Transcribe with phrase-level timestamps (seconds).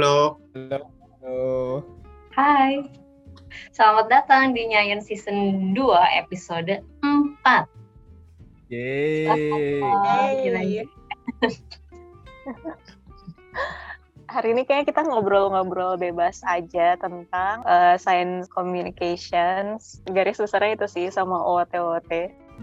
[0.00, 0.64] Halo, hai.
[0.72, 0.80] Halo.
[0.80, 0.88] Halo.
[1.20, 1.40] Halo.
[2.32, 2.88] Hai.
[3.68, 5.76] Selamat datang di Nyayan Season 2
[6.24, 7.68] episode 4.
[8.72, 9.28] Yeay.
[10.40, 10.88] Yeay.
[14.32, 20.00] Hari ini kayaknya kita ngobrol-ngobrol bebas aja tentang uh, science communications.
[20.08, 22.12] Garis besarnya itu sih sama OOT-OOT.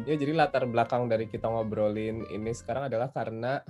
[0.09, 3.61] Ya, jadi latar belakang dari kita ngobrolin ini sekarang adalah karena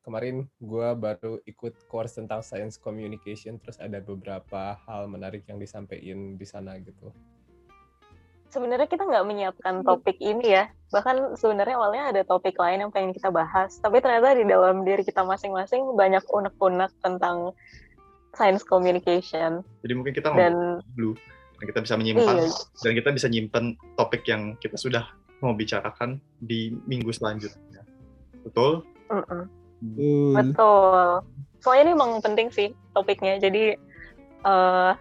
[0.00, 6.40] kemarin gue baru ikut course tentang science communication terus ada beberapa hal menarik yang disampaikan
[6.40, 7.12] di sana gitu.
[8.50, 10.66] Sebenarnya kita nggak menyiapkan topik ini ya.
[10.90, 13.78] Bahkan sebenarnya awalnya ada topik lain yang pengen kita bahas.
[13.78, 17.54] Tapi ternyata di dalam diri kita masing-masing banyak unek-unek tentang
[18.34, 19.62] science communication.
[19.86, 21.14] Jadi mungkin kita dan dulu
[21.60, 22.50] dan kita bisa menyimpan iya.
[22.82, 25.04] dan kita bisa nyimpan topik yang kita sudah
[25.44, 27.86] mau bicarakan di minggu selanjutnya.
[28.42, 28.82] Betul?
[29.12, 29.59] Mm -mm.
[29.80, 30.36] Hmm.
[30.36, 31.24] Betul.
[31.60, 33.40] Soalnya ini emang penting sih topiknya.
[33.40, 33.76] Jadi
[34.44, 34.92] uh,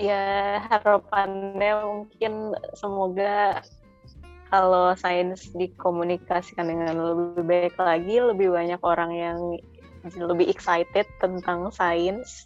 [0.00, 0.24] ya
[0.68, 3.62] harapannya mungkin semoga
[4.52, 9.38] kalau sains dikomunikasikan dengan lebih baik lagi, lebih banyak orang yang
[10.12, 12.44] lebih excited tentang sains.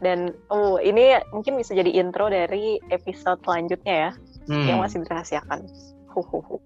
[0.00, 4.10] Dan oh ini mungkin bisa jadi intro dari episode selanjutnya ya,
[4.48, 4.66] hmm.
[4.68, 5.64] yang masih dirahasiakan.
[6.12, 6.60] Huhuhu.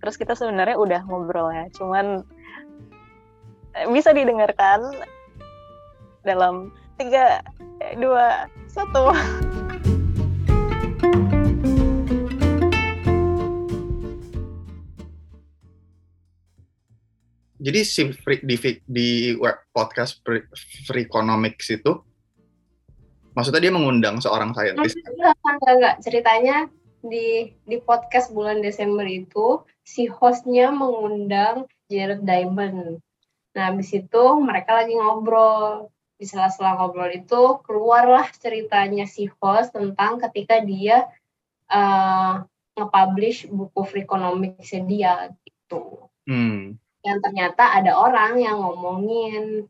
[0.00, 2.22] Terus kita sebenarnya udah ngobrol ya, cuman
[3.92, 4.94] bisa didengarkan
[6.26, 7.40] dalam tiga
[7.96, 9.14] dua satu.
[17.60, 18.56] Jadi si free, di,
[18.88, 20.40] di web podcast free,
[20.88, 21.92] free economics itu
[23.36, 25.94] maksudnya dia mengundang seorang saintis enggak, enggak, enggak.
[26.02, 26.56] ceritanya
[27.00, 33.00] di di podcast bulan Desember itu si hostnya mengundang Jared Diamond
[33.56, 35.90] Nah, habis itu mereka lagi ngobrol.
[36.20, 41.08] Di sela-sela ngobrol itu keluarlah ceritanya si host tentang ketika dia
[41.72, 42.44] uh,
[42.76, 46.12] nge-publish buku Freakonomics dia gitu.
[46.28, 46.76] Hmm.
[47.00, 49.64] Yang ternyata ada orang yang ngomongin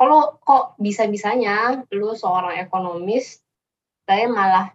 [0.00, 3.44] kalau kok bisa-bisanya lu seorang ekonomis
[4.08, 4.72] saya malah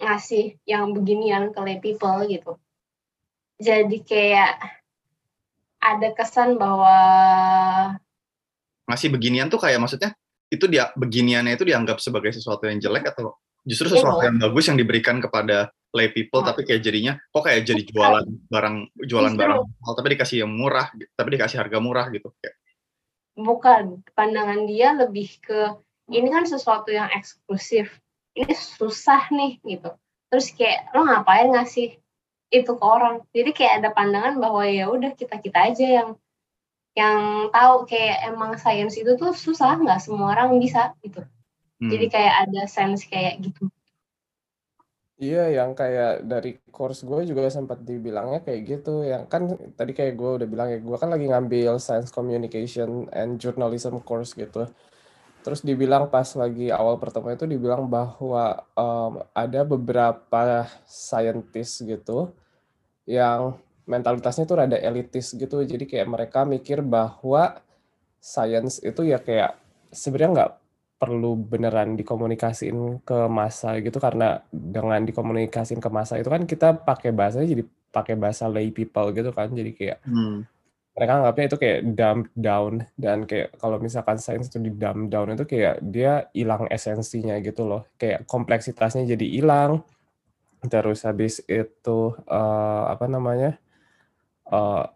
[0.00, 2.56] ngasih yang beginian ke lay people gitu.
[3.60, 4.77] Jadi kayak
[5.96, 6.96] ada kesan bahwa
[8.88, 10.16] masih beginian tuh kayak maksudnya
[10.48, 13.36] itu dia beginiannya itu dianggap sebagai sesuatu yang jelek atau
[13.68, 14.00] justru iya.
[14.00, 18.26] sesuatu yang bagus yang diberikan kepada lay people tapi kayak jadinya kok kayak jadi jualan
[18.48, 18.76] barang
[19.08, 19.40] jualan justru.
[19.40, 22.56] barang oh, tapi dikasih yang murah tapi dikasih harga murah gitu kayak.
[23.38, 25.78] Bukan pandangan dia lebih ke
[26.10, 28.00] ini kan sesuatu yang eksklusif
[28.36, 29.92] ini susah nih gitu.
[30.28, 31.96] Terus kayak lo ngapain ngasih
[32.48, 36.08] itu ke orang jadi kayak ada pandangan bahwa ya udah kita kita aja yang
[36.96, 41.22] yang tahu kayak emang sains itu tuh susah nggak semua orang bisa gitu
[41.78, 41.90] hmm.
[41.92, 43.68] jadi kayak ada sense kayak gitu
[45.18, 49.02] Iya, yang kayak dari course gue juga sempat dibilangnya kayak gitu.
[49.02, 49.42] Yang kan
[49.74, 54.38] tadi kayak gue udah bilang ya, gue kan lagi ngambil Science Communication and Journalism course
[54.38, 54.70] gitu.
[55.48, 62.36] Terus dibilang pas lagi awal pertemuan itu dibilang bahwa um, ada beberapa scientist gitu
[63.08, 63.56] yang
[63.88, 65.64] mentalitasnya tuh rada elitis gitu.
[65.64, 67.64] Jadi kayak mereka mikir bahwa
[68.20, 69.56] science itu ya kayak
[69.88, 70.52] sebenarnya nggak
[71.00, 77.16] perlu beneran dikomunikasiin ke masa gitu karena dengan dikomunikasiin ke masa itu kan kita pakai
[77.16, 80.44] bahasanya jadi pakai bahasa lay people gitu kan jadi kayak hmm.
[80.98, 85.30] Mereka anggapnya itu kayak dumb down dan kayak kalau misalkan sains itu di dumb down
[85.30, 89.86] itu kayak dia hilang esensinya gitu loh kayak kompleksitasnya jadi hilang
[90.66, 93.54] Terus habis itu, uh, apa namanya,
[94.50, 94.90] uh,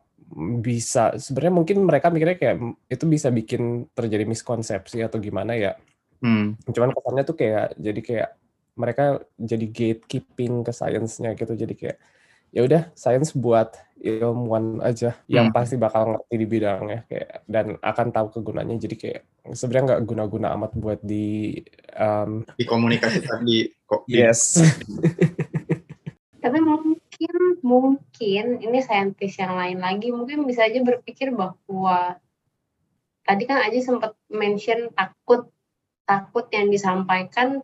[0.64, 2.56] bisa sebenarnya mungkin mereka mikirnya kayak
[2.88, 5.78] itu bisa bikin terjadi miskonsepsi atau gimana ya.
[6.24, 6.58] Hmm.
[6.66, 8.30] Cuman kesannya tuh kayak jadi kayak
[8.74, 9.04] mereka
[9.38, 11.52] jadi gatekeeping ke sainsnya gitu.
[11.54, 11.98] Jadi kayak
[12.52, 13.72] ya udah sains buat
[14.02, 15.56] ilmuwan aja yang hmm.
[15.56, 19.22] pasti bakal ngerti di bidangnya kayak dan akan tahu kegunaannya jadi kayak
[19.56, 21.56] sebenarnya nggak guna-guna amat buat di
[21.96, 24.60] um, di komunikasi tadi kok yes
[26.44, 32.20] tapi mungkin mungkin ini saintis yang lain lagi mungkin bisa aja berpikir bahwa
[33.24, 35.48] tadi kan aja sempat mention takut
[36.04, 37.62] takut yang disampaikan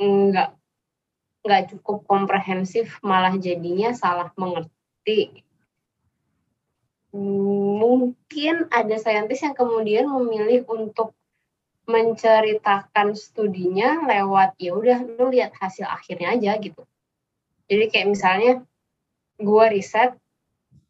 [0.00, 0.50] nggak
[1.46, 5.46] nggak cukup komprehensif malah jadinya salah mengerti.
[7.14, 11.14] Mungkin ada saintis yang kemudian memilih untuk
[11.86, 16.82] menceritakan studinya lewat ya udah lu lihat hasil akhirnya aja gitu.
[17.70, 18.52] Jadi kayak misalnya
[19.38, 20.18] gue riset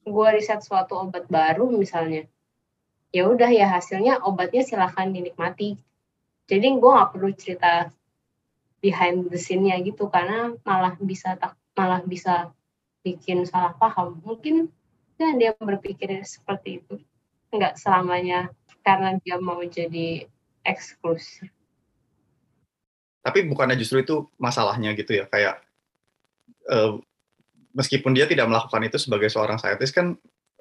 [0.08, 2.24] gue riset suatu obat baru misalnya.
[3.12, 5.76] Ya udah ya hasilnya obatnya silahkan dinikmati.
[6.48, 7.92] Jadi gue nggak perlu cerita
[8.86, 12.54] behind the scene-nya gitu karena malah bisa tak malah bisa
[13.02, 14.22] bikin salah paham.
[14.22, 14.70] Mungkin
[15.18, 17.02] ya dia berpikir seperti itu.
[17.50, 18.54] Nggak selamanya
[18.86, 20.30] karena dia mau jadi
[20.62, 21.50] eksklusif.
[23.26, 25.26] Tapi bukannya justru itu masalahnya gitu ya?
[25.26, 25.66] Kayak
[26.70, 27.02] uh,
[27.74, 30.14] meskipun dia tidak melakukan itu sebagai seorang saintis kan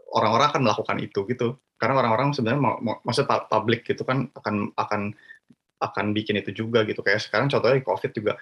[0.10, 1.62] orang-orang akan melakukan itu gitu.
[1.78, 5.14] Karena orang-orang sebenarnya mau, mau maksud publik gitu kan akan akan
[5.80, 7.04] akan bikin itu juga gitu.
[7.04, 8.34] Kayak sekarang contohnya di covid juga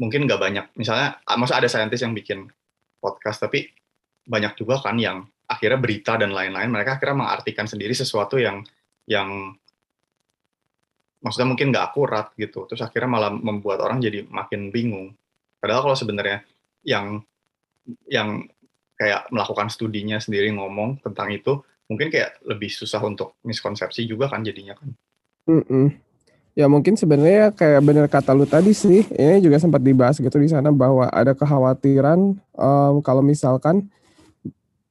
[0.00, 0.66] mungkin nggak banyak.
[0.78, 2.48] Misalnya maksud ada saintis yang bikin
[3.00, 3.70] podcast tapi
[4.26, 6.70] banyak juga kan yang akhirnya berita dan lain-lain.
[6.70, 8.62] Mereka akhirnya mengartikan sendiri sesuatu yang
[9.10, 9.54] yang
[11.20, 12.66] maksudnya mungkin nggak akurat gitu.
[12.70, 15.14] Terus akhirnya malah membuat orang jadi makin bingung.
[15.60, 16.42] Padahal kalau sebenarnya
[16.86, 17.20] yang
[18.08, 18.46] yang
[18.96, 24.44] kayak melakukan studinya sendiri ngomong tentang itu mungkin kayak lebih susah untuk miskonsepsi juga kan
[24.44, 24.88] jadinya kan.
[25.48, 25.86] Mm -mm.
[26.54, 30.50] Ya mungkin sebenarnya kayak benar kata lu tadi sih ini juga sempat dibahas gitu di
[30.50, 33.86] sana bahwa ada kekhawatiran um, kalau misalkan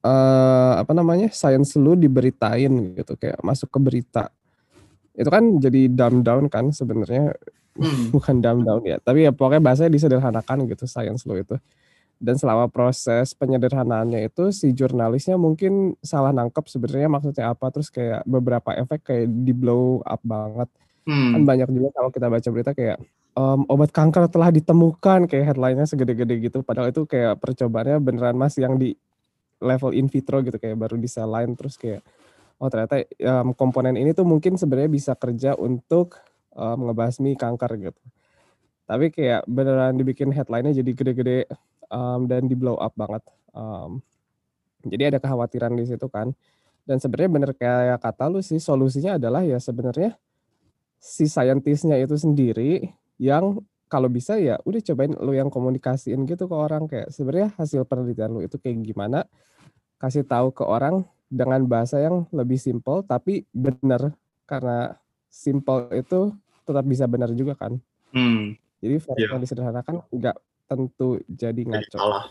[0.04, 4.24] uh, apa namanya sains lu diberitain gitu kayak masuk ke berita.
[5.12, 7.36] Itu kan jadi dumb down kan sebenarnya.
[7.70, 8.10] Hmm.
[8.14, 11.56] bukan dumb down ya tapi ya pokoknya bahasanya disederhanakan gitu science lo itu.
[12.20, 18.28] Dan selama proses penyederhanaannya itu si jurnalisnya mungkin salah nangkep sebenarnya maksudnya apa terus kayak
[18.28, 20.68] beberapa efek kayak di blow up banget
[21.06, 21.32] hmm.
[21.36, 22.98] kan banyak juga kalau kita baca berita kayak
[23.36, 28.66] um, obat kanker telah ditemukan kayak headlinenya segede-gede gitu padahal itu kayak percobaannya beneran masih
[28.66, 28.96] yang di
[29.60, 32.00] level in vitro gitu kayak baru cell line terus kayak
[32.60, 36.20] oh ternyata um, komponen ini tuh mungkin sebenarnya bisa kerja untuk
[36.54, 38.02] um, ngebasmi kanker gitu.
[38.84, 41.38] Tapi kayak beneran dibikin headline-nya jadi gede-gede
[41.88, 43.22] um, dan di blow up banget.
[43.54, 44.02] Um,
[44.82, 46.34] jadi ada kekhawatiran di situ kan.
[46.84, 50.18] Dan sebenarnya bener kayak kata lu sih solusinya adalah ya sebenarnya
[51.00, 56.54] si saintisnya itu sendiri yang kalau bisa ya udah cobain lu yang komunikasiin gitu ke
[56.54, 59.26] orang kayak sebenarnya hasil penelitian lu itu kayak gimana
[59.98, 64.14] kasih tahu ke orang dengan bahasa yang lebih simpel tapi benar
[64.46, 64.94] karena
[65.26, 66.34] simpel itu
[66.66, 67.78] tetap bisa benar juga kan.
[68.14, 68.54] Hmm.
[68.82, 69.30] Jadi versi yeah.
[69.30, 70.36] yang disederhanakan nggak
[70.70, 71.96] tentu jadi ngaco.
[71.98, 72.24] salah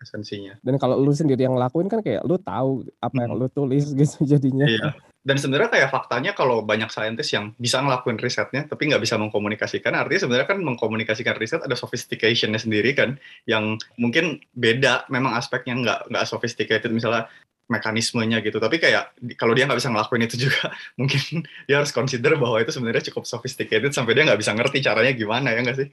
[0.00, 0.56] esensinya.
[0.60, 3.24] Dan kalau lu sendiri yang ngelakuin kan kayak lu tahu apa hmm.
[3.24, 4.68] yang lu tulis gitu jadinya.
[4.68, 4.90] Iya.
[5.22, 9.94] Dan sebenarnya kayak faktanya kalau banyak saintis yang bisa ngelakuin risetnya tapi nggak bisa mengkomunikasikan,
[9.94, 13.14] artinya sebenarnya kan mengkomunikasikan riset ada sophisticationnya sendiri kan,
[13.46, 15.06] yang mungkin beda.
[15.14, 16.90] Memang aspeknya nggak nggak sophisticated.
[16.90, 17.30] Misalnya
[17.70, 20.68] mekanismenya gitu tapi kayak kalau dia nggak bisa ngelakuin itu juga
[21.00, 25.12] mungkin dia harus consider bahwa itu sebenarnya cukup sophisticated sampai dia nggak bisa ngerti caranya
[25.16, 25.88] gimana ya nggak sih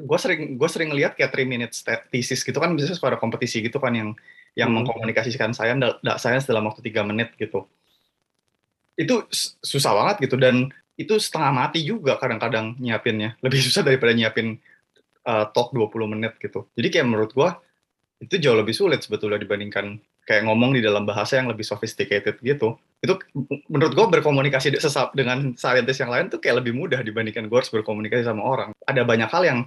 [0.00, 3.60] gue sering gue sering lihat kayak three minutes thesis gitu kan bisa suka ada kompetisi
[3.60, 4.10] gitu kan yang
[4.58, 4.82] yang hmm.
[4.82, 5.76] mengkomunikasikan saya
[6.16, 7.68] saya dalam waktu tiga menit gitu
[9.00, 9.24] itu
[9.64, 10.68] susah banget gitu dan
[11.00, 14.60] itu setengah mati juga kadang-kadang nyiapinnya lebih susah daripada nyiapin
[15.24, 17.48] uh, talk 20 menit gitu jadi kayak menurut gue
[18.20, 19.96] itu jauh lebih sulit sebetulnya dibandingkan
[20.28, 22.76] kayak ngomong di dalam bahasa yang lebih sophisticated gitu.
[23.00, 23.16] Itu
[23.72, 27.72] menurut gue berkomunikasi sesap dengan saintis yang lain tuh kayak lebih mudah dibandingkan gue harus
[27.72, 28.70] berkomunikasi sama orang.
[28.84, 29.58] Ada banyak hal yang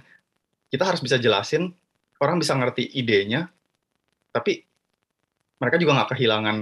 [0.70, 1.74] kita harus bisa jelasin,
[2.22, 3.50] orang bisa ngerti idenya,
[4.30, 4.62] tapi
[5.58, 6.56] mereka juga nggak kehilangan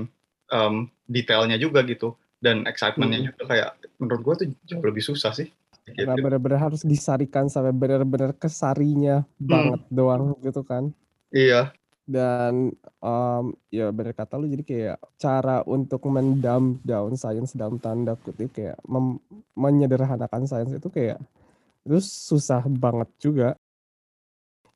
[0.51, 0.75] um,
[1.07, 3.29] detailnya juga gitu dan excitementnya hmm.
[3.33, 3.71] juga kayak
[4.03, 5.49] menurut gue tuh jauh lebih susah sih.
[5.83, 6.07] Gitu.
[6.07, 9.47] benar-benar harus disarikan sampai benar-benar kesarinya hmm.
[9.51, 10.95] banget doang gitu kan.
[11.35, 17.79] Iya, dan, um, ya bener kata lu jadi kayak cara untuk mendumb down science dalam
[17.79, 19.23] tanda kutip kayak mem
[19.55, 21.23] menyederhanakan sains itu kayak,
[21.87, 23.49] itu susah banget juga.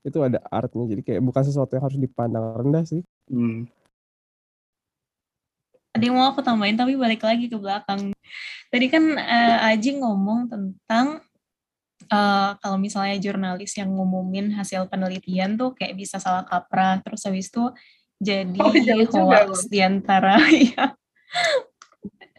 [0.06, 3.02] Itu ada artnya jadi kayak bukan sesuatu yang harus dipandang rendah sih.
[3.26, 3.66] Hmm.
[5.97, 8.12] Tadi mau aku tambahin tapi balik lagi ke belakang.
[8.69, 11.25] Tadi kan, uh, Aji ngomong tentang
[12.12, 17.49] uh, kalau misalnya jurnalis yang ngumumin hasil penelitian tuh kayak bisa salah kaprah terus habis
[17.49, 17.65] itu
[18.21, 18.73] jadi oh,
[19.25, 20.37] hoax di antara
[20.76, 20.93] ya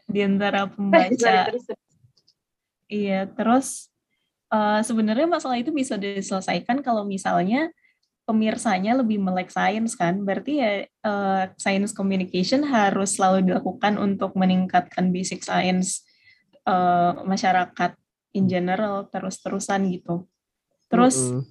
[0.05, 1.49] di antara pembaca.
[2.87, 3.91] Iya, terus
[4.53, 7.73] uh, sebenarnya masalah itu bisa diselesaikan kalau misalnya
[8.27, 10.71] pemirsanya lebih melek sains kan, berarti ya
[11.07, 16.03] uh, science communication harus selalu dilakukan untuk meningkatkan basic science
[16.67, 17.95] uh, masyarakat
[18.35, 20.27] in general terus-terusan gitu.
[20.91, 21.43] Terus mm -hmm.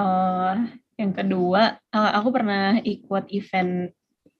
[0.00, 0.54] uh,
[0.96, 3.92] yang kedua, uh, aku pernah ikut event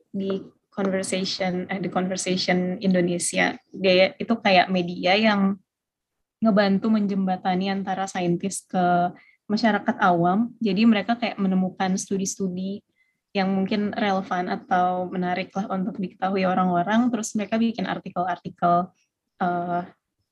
[0.09, 0.40] di
[0.73, 3.57] conversation eh, di conversation Indonesia.
[3.73, 5.57] Dia itu kayak media yang
[6.40, 9.12] ngebantu menjembatani antara saintis ke
[9.47, 10.55] masyarakat awam.
[10.59, 12.83] Jadi mereka kayak menemukan studi-studi
[13.37, 18.88] yang mungkin relevan atau menarik lah untuk diketahui orang-orang terus mereka bikin artikel-artikel
[19.45, 19.83] uh,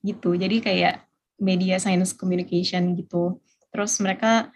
[0.01, 0.95] gitu jadi kayak
[1.37, 4.49] media science communication gitu terus mereka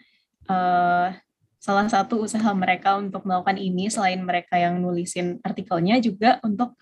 [0.48, 1.12] uh,
[1.60, 6.72] salah satu usaha mereka untuk melakukan ini selain mereka yang nulisin artikelnya juga untuk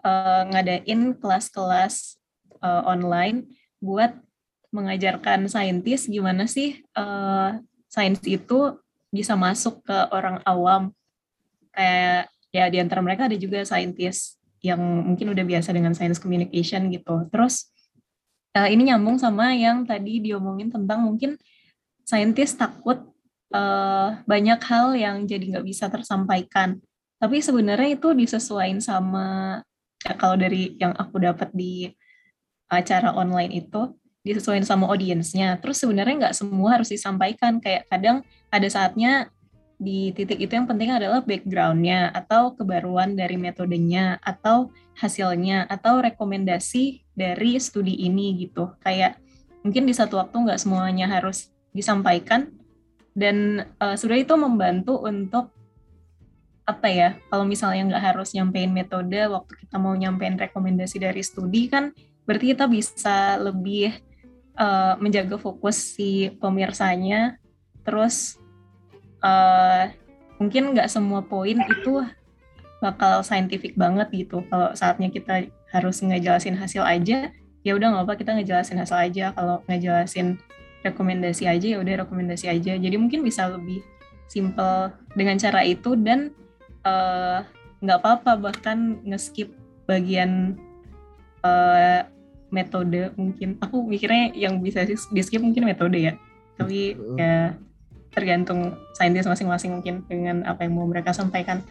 [0.00, 2.16] uh, ngadain kelas-kelas
[2.64, 3.44] uh, online
[3.76, 4.16] buat
[4.70, 7.58] mengajarkan saintis gimana sih uh,
[7.90, 8.78] sains itu
[9.10, 10.94] bisa masuk ke orang awam
[11.74, 16.92] kayak ya di antara mereka ada juga saintis yang mungkin udah biasa dengan science communication
[16.92, 17.26] gitu.
[17.32, 17.70] Terus
[18.54, 21.40] uh, ini nyambung sama yang tadi diomongin tentang mungkin
[22.04, 23.00] saintis takut
[23.54, 26.78] uh, banyak hal yang jadi nggak bisa tersampaikan.
[27.20, 29.58] Tapi sebenarnya itu disesuaikan sama
[30.00, 31.92] ya kalau dari yang aku dapat di
[32.70, 35.56] acara online itu disesuaikan sama audiensnya.
[35.60, 37.58] Terus sebenarnya nggak semua harus disampaikan.
[37.58, 38.22] Kayak kadang
[38.52, 39.32] ada saatnya
[39.80, 44.68] di titik itu yang penting adalah backgroundnya atau kebaruan dari metodenya atau
[45.00, 49.16] hasilnya atau rekomendasi dari studi ini gitu kayak
[49.64, 52.52] mungkin di satu waktu nggak semuanya harus disampaikan
[53.16, 55.48] dan uh, sudah itu membantu untuk
[56.68, 61.72] apa ya kalau misalnya nggak harus nyampein metode waktu kita mau nyampein rekomendasi dari studi
[61.72, 61.96] kan
[62.28, 63.96] berarti kita bisa lebih
[64.56, 67.36] uh, menjaga fokus si pemirsanya
[67.84, 68.40] terus
[69.22, 69.90] uh,
[70.40, 72.00] mungkin nggak semua poin itu
[72.80, 74.42] bakal scientific banget gitu.
[74.48, 77.28] Kalau saatnya kita harus ngejelasin hasil aja,
[77.60, 79.24] ya udah nggak apa kita ngejelasin hasil aja.
[79.36, 80.40] Kalau ngejelasin
[80.80, 82.72] rekomendasi aja ya udah rekomendasi aja.
[82.80, 83.84] Jadi mungkin bisa lebih
[84.32, 86.32] simple dengan cara itu dan
[86.88, 87.38] eh,
[87.84, 89.52] nggak uh, apa-apa bahkan ngeskip
[89.84, 90.56] bagian
[91.44, 92.08] uh,
[92.50, 93.56] metode mungkin.
[93.62, 96.14] Aku mikirnya yang bisa di skip mungkin metode ya.
[96.58, 97.56] Tapi ya
[98.10, 101.62] tergantung saintis masing-masing mungkin dengan apa yang mau mereka sampaikan.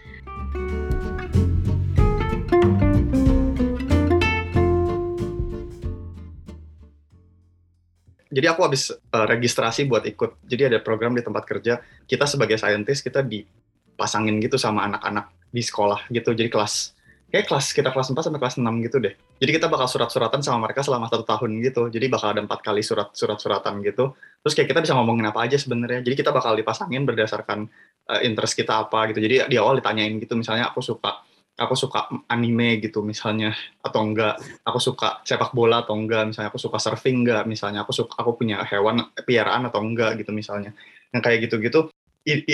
[8.29, 10.37] Jadi aku habis uh, registrasi buat ikut.
[10.45, 11.81] Jadi ada program di tempat kerja.
[12.05, 16.37] Kita sebagai saintis kita dipasangin gitu sama anak-anak di sekolah gitu.
[16.37, 16.93] Jadi kelas
[17.29, 19.13] kayak kelas kita kelas 4 sampai kelas 6 gitu deh.
[19.37, 21.87] Jadi kita bakal surat-suratan sama mereka selama satu tahun gitu.
[21.93, 24.17] Jadi bakal ada empat kali surat surat-suratan gitu.
[24.41, 26.01] Terus kayak kita bisa ngomongin apa aja sebenarnya.
[26.01, 27.69] Jadi kita bakal dipasangin berdasarkan
[28.09, 29.21] uh, interest kita apa gitu.
[29.21, 31.21] Jadi di awal ditanyain gitu misalnya aku suka
[31.59, 33.51] aku suka anime gitu misalnya
[33.83, 37.91] atau enggak aku suka sepak bola atau enggak misalnya aku suka surfing enggak misalnya aku
[37.91, 40.71] suka aku punya hewan piaraan atau enggak gitu misalnya
[41.11, 41.91] yang kayak gitu-gitu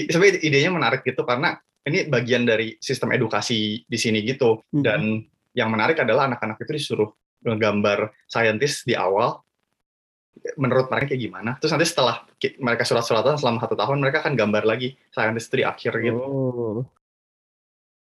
[0.09, 4.83] sebenarnya idenya menarik gitu karena ini bagian dari sistem edukasi di sini gitu hmm.
[4.83, 5.21] dan
[5.55, 7.09] yang menarik adalah anak-anak itu disuruh
[7.45, 9.45] menggambar saintis di awal
[10.59, 12.25] menurut mereka kayak gimana terus nanti setelah
[12.59, 16.79] mereka surat-suratan selama satu tahun mereka akan gambar lagi saintis itu di akhir gitu oh.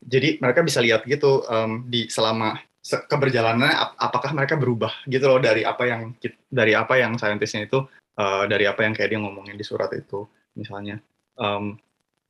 [0.06, 5.38] jadi mereka bisa lihat gitu um, di selama keberjalanannya ap apakah mereka berubah gitu loh
[5.38, 6.02] dari apa yang
[6.50, 7.86] dari apa yang saintisnya itu
[8.18, 10.26] uh, dari apa yang kayak dia ngomongin di surat itu
[10.58, 10.98] misalnya
[11.38, 11.78] um,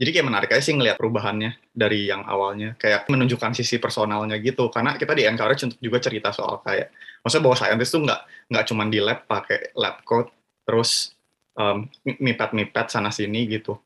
[0.01, 2.73] jadi kayak menarik aja sih ngelihat perubahannya dari yang awalnya.
[2.81, 4.73] Kayak menunjukkan sisi personalnya gitu.
[4.73, 6.89] Karena kita di encourage untuk juga cerita soal kayak
[7.21, 10.33] maksudnya bahwa scientist tuh nggak nggak cuma di lab pakai lab coat
[10.65, 11.13] terus
[11.53, 13.77] um, mipet-mipet sana sini gitu.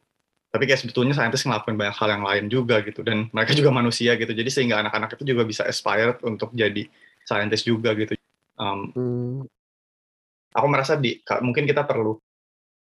[0.56, 3.04] Tapi kayak sebetulnya scientist ngelakuin banyak hal yang lain juga gitu.
[3.04, 4.32] Dan mereka juga manusia gitu.
[4.32, 6.88] Jadi sehingga anak-anak itu juga bisa aspired untuk jadi
[7.28, 8.16] scientist juga gitu.
[8.56, 9.40] Um, hmm.
[10.56, 12.16] aku merasa di mungkin kita perlu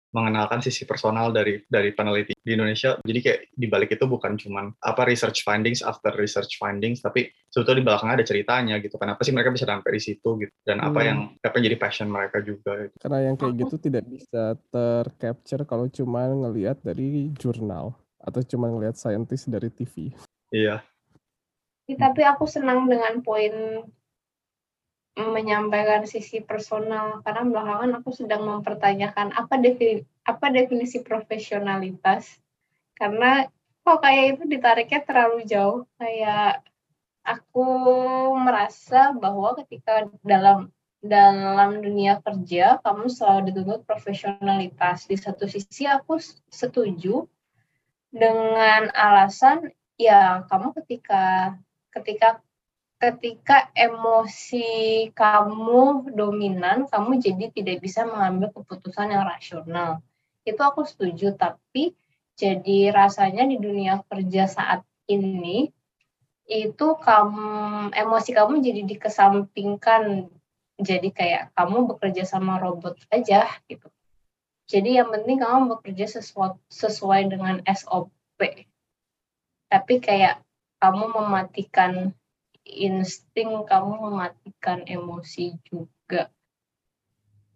[0.09, 2.97] mengenalkan sisi personal dari dari peneliti di Indonesia.
[3.05, 7.79] Jadi kayak di balik itu bukan cuman apa research findings after research findings, tapi sebetulnya
[7.81, 8.95] di belakangnya ada ceritanya gitu.
[8.97, 10.53] Kenapa sih mereka bisa sampai di situ gitu?
[10.65, 11.07] Dan apa hmm.
[11.07, 12.71] yang apa yang jadi passion mereka juga.
[12.89, 12.95] Gitu.
[12.97, 18.97] Karena yang kayak gitu tidak bisa tercapture kalau cuma ngelihat dari jurnal atau cuma ngelihat
[18.97, 20.13] scientist dari TV.
[20.49, 20.81] Iya.
[21.89, 23.81] Tapi aku senang dengan poin
[25.19, 27.19] menyampaikan sisi personal.
[27.21, 32.39] Karena belakangan aku sedang mempertanyakan apa definisi apa definisi profesionalitas?
[32.95, 33.43] Karena
[33.83, 35.83] kok kayak itu ditariknya terlalu jauh.
[35.99, 36.63] Kayak
[37.23, 37.67] aku
[38.39, 45.07] merasa bahwa ketika dalam dalam dunia kerja kamu selalu dituntut profesionalitas.
[45.07, 46.19] Di satu sisi aku
[46.51, 47.23] setuju
[48.11, 51.55] dengan alasan ya kamu ketika
[51.93, 52.43] ketika
[52.99, 60.03] ketika emosi kamu dominan, kamu jadi tidak bisa mengambil keputusan yang rasional.
[60.43, 61.95] Itu aku setuju, tapi
[62.35, 65.71] jadi rasanya di dunia kerja saat ini
[66.49, 70.27] itu kamu emosi kamu jadi dikesampingkan.
[70.79, 73.87] Jadi kayak kamu bekerja sama robot aja gitu.
[74.67, 78.11] Jadi yang penting kamu bekerja sesuai, sesuai dengan SOP.
[79.69, 80.41] tapi kayak
[80.81, 82.17] kamu mematikan
[82.69, 86.29] insting kamu mematikan emosi juga.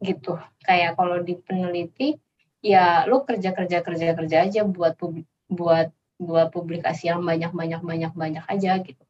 [0.02, 0.36] Gitu.
[0.66, 2.18] Kayak kalau di peneliti
[2.64, 7.82] ya lu kerja kerja kerja kerja aja buat publik, buat buat publikasi yang banyak banyak
[7.84, 9.04] banyak banyak aja gitu.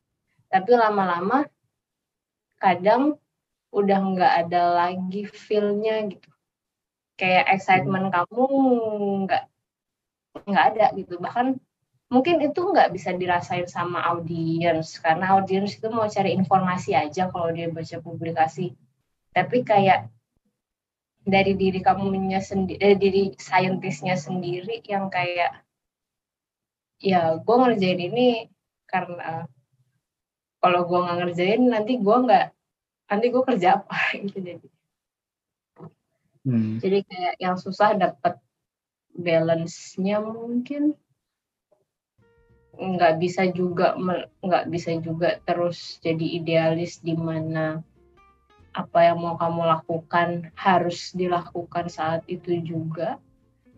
[0.50, 1.46] Tapi lama-lama
[2.62, 3.18] kadang
[3.74, 6.30] udah nggak ada lagi feelnya gitu.
[7.18, 8.14] Kayak excitement hmm.
[8.14, 8.46] kamu
[9.26, 9.44] nggak
[10.46, 11.18] nggak ada gitu.
[11.18, 11.58] Bahkan
[12.14, 17.50] mungkin itu nggak bisa dirasain sama audiens karena audiens itu mau cari informasi aja kalau
[17.50, 18.78] dia baca publikasi.
[19.34, 20.14] Tapi kayak
[21.26, 25.66] dari diri kamu sendiri dari diri saintisnya sendiri yang kayak
[27.02, 28.28] ya gue ngerjain ini
[28.86, 29.50] karena
[30.62, 32.46] kalau gue nggak ngerjain nanti gue nggak
[33.10, 33.98] nanti gue kerja apa?
[34.22, 34.68] Gitu jadi.
[36.44, 36.76] Hmm.
[36.84, 38.36] jadi kayak yang susah dapat
[39.16, 40.92] balance-nya mungkin
[42.74, 43.94] nggak bisa juga
[44.42, 47.86] nggak bisa juga terus jadi idealis di mana
[48.74, 53.22] apa yang mau kamu lakukan harus dilakukan saat itu juga.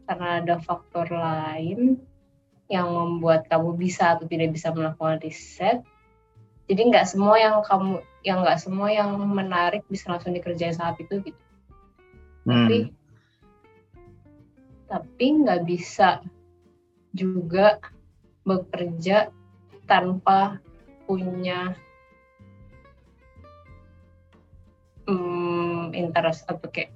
[0.08, 2.00] Karena ada faktor lain
[2.72, 5.84] yang membuat kamu bisa atau tidak bisa melakukan riset.
[6.66, 11.22] Jadi nggak semua yang kamu yang nggak semua yang menarik bisa langsung dikerjain saat itu
[11.22, 11.42] gitu.
[12.46, 12.70] Hmm.
[12.70, 12.80] tapi
[14.86, 16.22] tapi nggak bisa
[17.10, 17.82] juga
[18.46, 19.34] bekerja
[19.90, 20.62] tanpa
[21.10, 21.74] punya
[25.10, 26.94] um, interest atau kayak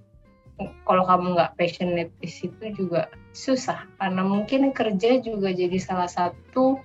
[0.83, 3.87] kalau kamu nggak passionate di situ juga susah.
[3.97, 6.83] Karena mungkin kerja juga jadi salah satu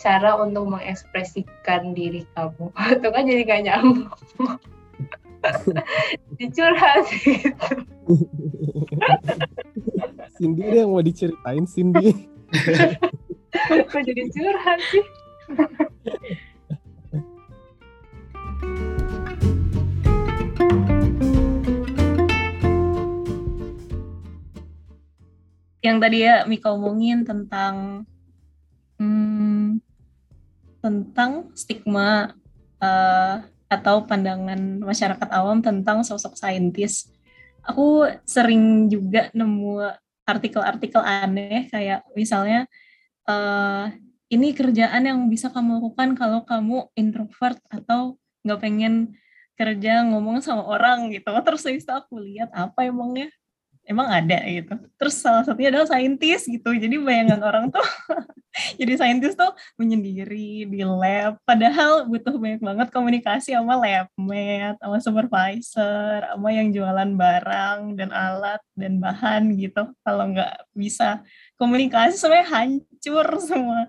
[0.00, 2.72] cara untuk mengekspresikan diri kamu.
[2.96, 4.08] Atau kan jadi gak nyambung.
[6.38, 7.50] Dicurhat gitu.
[10.38, 12.30] Cindy yang mau diceritain Cindy
[13.92, 15.04] Kok jadi curhat sih?
[25.82, 28.06] yang tadi ya Mika omongin tentang
[29.02, 29.82] hmm,
[30.78, 32.38] tentang stigma
[32.78, 37.10] uh, atau pandangan masyarakat awam tentang sosok saintis.
[37.66, 39.82] Aku sering juga nemu
[40.22, 42.70] artikel-artikel aneh kayak misalnya
[43.28, 43.92] uh,
[44.32, 49.12] ini kerjaan yang bisa kamu lakukan kalau kamu introvert atau nggak pengen
[49.56, 51.28] kerja ngomong sama orang gitu.
[51.46, 53.28] Terus itu aku lihat apa emangnya?
[53.82, 54.78] Emang ada gitu.
[54.94, 56.70] Terus salah satunya adalah saintis gitu.
[56.70, 57.82] Jadi bayangan orang tuh
[58.80, 61.42] jadi saintis tuh menyendiri di lab.
[61.42, 68.62] Padahal butuh banyak banget komunikasi sama labmate sama supervisor sama yang jualan barang dan alat
[68.78, 69.90] dan bahan gitu.
[70.06, 71.26] Kalau nggak bisa
[71.62, 73.80] komunikasi sebenarnya hancur semua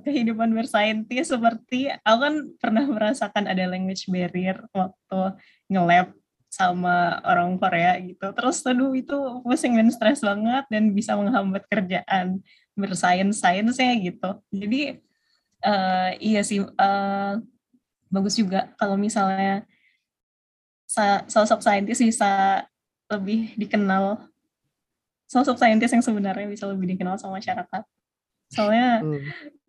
[0.00, 5.36] kehidupan bersaintis seperti aku kan pernah merasakan ada language barrier waktu
[5.68, 6.16] nge-lab
[6.48, 8.32] sama orang Korea gitu.
[8.32, 12.40] Terus aduh itu pusing dan stres banget dan bisa menghambat kerjaan
[12.72, 14.30] bersains-sainsnya gitu.
[14.52, 15.00] Jadi
[15.64, 17.32] uh, iya sih uh,
[18.12, 19.64] bagus juga kalau misalnya
[21.28, 22.64] sosok saintis bisa
[23.08, 24.31] lebih dikenal
[25.32, 27.82] sosok saintis yang sebenarnya bisa lebih dikenal sama masyarakat.
[28.52, 29.20] Soalnya hmm.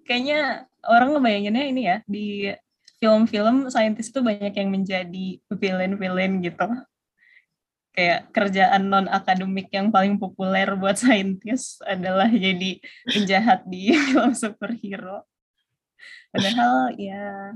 [0.04, 2.52] kayaknya orang ngebayanginnya ini ya di
[3.00, 6.68] film-film saintis itu banyak yang menjadi villain-villain gitu.
[7.96, 15.24] Kayak kerjaan non akademik yang paling populer buat saintis adalah jadi penjahat di film superhero.
[16.36, 17.56] Padahal ya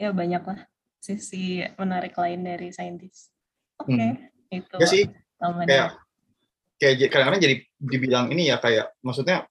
[0.00, 0.60] ya banyak lah
[1.04, 3.28] sisi menarik lain dari saintis.
[3.76, 4.56] Oke, okay, hmm.
[4.56, 4.76] itu.
[4.80, 5.04] Ya sih.
[5.44, 6.03] Kayak
[6.80, 9.46] kayak kadang-kadang jadi dibilang ini ya kayak maksudnya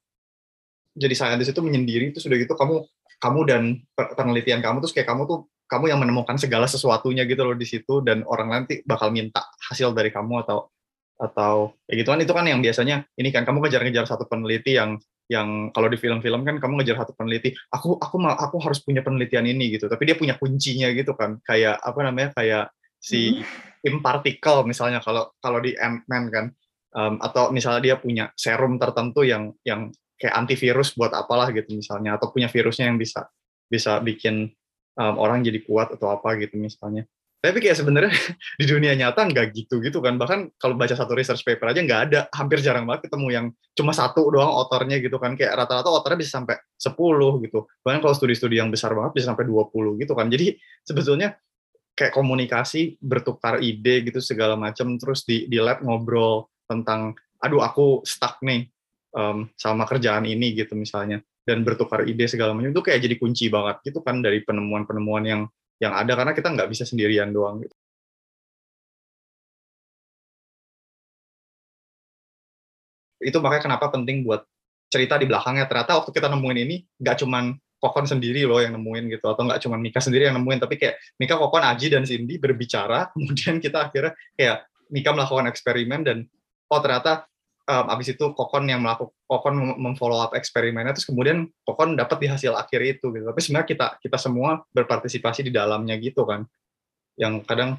[0.94, 2.86] jadi saintis itu menyendiri itu sudah gitu kamu
[3.18, 3.62] kamu dan
[3.96, 8.04] penelitian kamu terus kayak kamu tuh kamu yang menemukan segala sesuatunya gitu loh di situ
[8.04, 10.68] dan orang nanti bakal minta hasil dari kamu atau
[11.18, 12.20] atau ya gitu kan.
[12.20, 16.44] Itu kan yang biasanya ini kan kamu ngejar-ngejar satu peneliti yang yang kalau di film-film
[16.44, 19.88] kan kamu ngejar satu peneliti aku aku aku harus punya penelitian ini gitu.
[19.88, 21.40] Tapi dia punya kuncinya gitu kan.
[21.42, 22.64] Kayak apa namanya kayak
[23.00, 23.80] si hmm.
[23.84, 26.44] tim partikel misalnya kalau kalau di Ant-Man kan
[26.94, 32.16] um, atau misalnya dia punya serum tertentu yang yang kayak antivirus buat apalah gitu misalnya
[32.16, 33.26] atau punya virusnya yang bisa
[33.66, 34.54] bisa bikin
[34.96, 37.04] um, orang jadi kuat atau apa gitu misalnya.
[37.44, 38.14] Tapi kayak sebenarnya
[38.60, 42.00] di dunia nyata nggak gitu gitu kan bahkan kalau baca satu research paper aja nggak
[42.08, 46.18] ada hampir jarang banget ketemu yang cuma satu doang otornya gitu kan kayak rata-rata otornya
[46.24, 47.68] bisa sampai 10 gitu.
[47.84, 50.30] Bahkan kalau studi-studi yang besar banget bisa sampai 20 gitu kan.
[50.32, 51.36] Jadi sebetulnya
[51.94, 58.00] kayak komunikasi bertukar ide gitu segala macam terus di di lab ngobrol tentang aduh aku
[58.04, 58.68] stuck nih
[59.12, 63.52] um, sama kerjaan ini gitu misalnya dan bertukar ide segala macam itu kayak jadi kunci
[63.52, 65.42] banget gitu kan dari penemuan-penemuan yang
[65.82, 67.76] yang ada karena kita nggak bisa sendirian doang gitu.
[73.20, 74.44] Itu makanya kenapa penting buat
[74.92, 75.64] cerita di belakangnya.
[75.68, 79.60] Ternyata waktu kita nemuin ini nggak cuman Kokon sendiri loh yang nemuin gitu atau nggak
[79.60, 83.92] cuma Mika sendiri yang nemuin tapi kayak Mika Kokon Aji dan Cindy berbicara kemudian kita
[83.92, 86.24] akhirnya kayak Mika melakukan eksperimen dan
[86.70, 87.28] oh ternyata
[87.68, 92.28] um, abis itu Kokon yang melakukan Kokon memfollow up eksperimennya terus kemudian Kokon dapat di
[92.28, 96.44] hasil akhir itu gitu tapi sebenarnya kita kita semua berpartisipasi di dalamnya gitu kan
[97.16, 97.78] yang kadang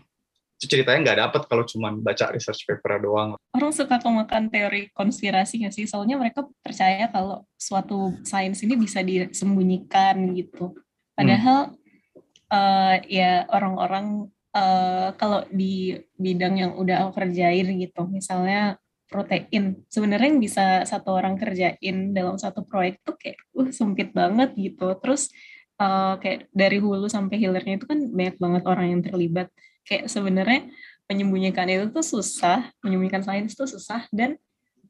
[0.55, 3.35] ceritanya nggak dapet kalau cuma baca research paper doang.
[3.51, 5.85] Orang suka kemakan teori konspirasi nggak sih?
[5.85, 10.71] Soalnya mereka percaya kalau suatu sains ini bisa disembunyikan gitu.
[11.15, 12.51] Padahal hmm.
[12.51, 20.27] uh, ya orang-orang uh, kalau di bidang yang udah aku kerjain gitu, misalnya protein, sebenarnya
[20.31, 24.95] yang bisa satu orang kerjain dalam satu proyek tuh kayak uh sempit banget gitu.
[25.03, 25.29] Terus
[25.77, 29.47] uh, kayak dari hulu sampai hilirnya itu kan banyak banget orang yang terlibat
[29.85, 30.71] kayak sebenarnya
[31.05, 34.41] menyembunyikan itu tuh susah, menyembunyikan sains itu susah dan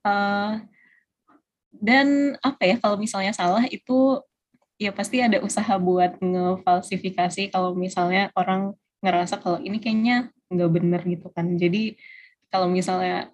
[0.08, 0.64] uh,
[1.76, 4.24] dan apa ya kalau misalnya salah itu
[4.80, 8.76] ya pasti ada usaha buat ngefalsifikasi kalau misalnya orang
[9.06, 11.54] ngerasa kalau ini kayaknya nggak bener gitu kan.
[11.54, 11.96] Jadi
[12.50, 13.30] kalau misalnya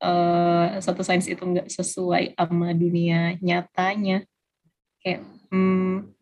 [0.00, 4.24] uh, satu sains itu nggak sesuai sama dunia nyatanya,
[5.04, 5.20] kayak
[5.52, 6.12] hmm,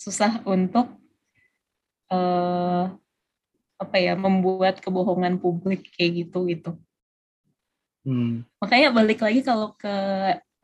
[0.00, 0.88] susah untuk
[2.08, 2.94] uh,
[3.80, 6.70] apa ya membuat kebohongan publik kayak gitu gitu.
[8.04, 8.48] Hmm.
[8.60, 9.96] Makanya balik lagi kalau ke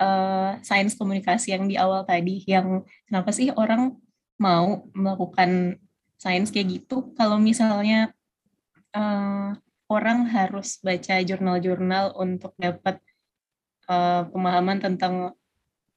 [0.01, 3.97] uh, sains komunikasi yang di awal tadi, yang kenapa sih orang
[4.37, 5.81] mau melakukan
[6.17, 7.13] sains kayak gitu?
[7.15, 8.13] Kalau misalnya
[8.93, 12.99] uh, orang harus baca jurnal-jurnal untuk dapat
[13.87, 15.37] uh, pemahaman tentang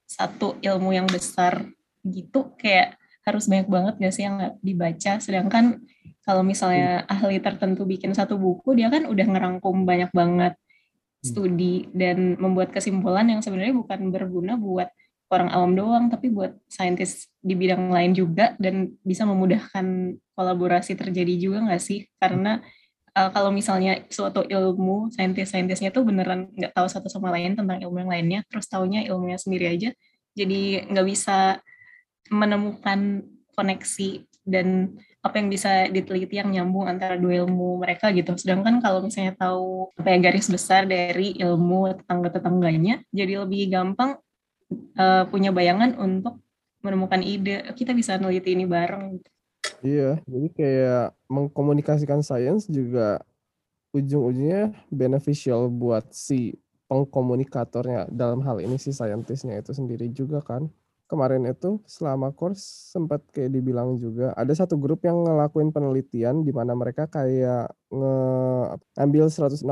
[0.09, 1.69] satu ilmu yang besar
[2.05, 5.85] gitu, kayak harus banyak banget gak sih yang dibaca sedangkan
[6.25, 7.13] kalau misalnya hmm.
[7.13, 11.25] ahli tertentu bikin satu buku dia kan udah ngerangkum banyak banget hmm.
[11.25, 14.89] studi dan membuat kesimpulan yang sebenarnya bukan berguna buat
[15.29, 21.33] orang awam doang tapi buat saintis di bidang lain juga dan bisa memudahkan kolaborasi terjadi
[21.37, 22.59] juga nggak sih karena
[23.13, 28.01] uh, kalau misalnya suatu ilmu saintis-saintisnya tuh beneran nggak tahu satu sama lain tentang ilmu
[28.01, 29.89] yang lainnya terus taunya ilmunya sendiri aja
[30.33, 31.61] jadi nggak bisa
[32.33, 38.31] menemukan koneksi dan apa yang bisa diteliti yang nyambung antara dua ilmu mereka gitu.
[38.39, 44.15] Sedangkan kalau misalnya tahu apa ya garis besar dari ilmu tetangga-tetangganya, jadi lebih gampang
[44.71, 46.41] uh, punya bayangan untuk
[46.85, 47.69] menemukan ide.
[47.75, 49.19] Kita bisa neliti ini bareng.
[49.83, 53.23] Iya, jadi kayak mengkomunikasikan sains juga
[53.91, 56.55] ujung-ujungnya beneficial buat si
[56.89, 60.69] pengkomunikatornya dalam hal ini si saintisnya itu sendiri juga kan
[61.09, 66.53] kemarin itu selama course sempat kayak dibilang juga ada satu grup yang ngelakuin penelitian di
[66.53, 68.15] mana mereka kayak nge
[68.93, 69.65] ambil 168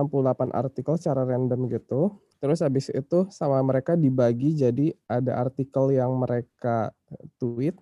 [0.50, 2.18] artikel secara random gitu.
[2.38, 6.94] Terus habis itu sama mereka dibagi jadi ada artikel yang mereka
[7.42, 7.74] tweet